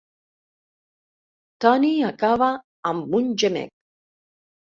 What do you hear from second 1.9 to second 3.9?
acaba amb un gemec.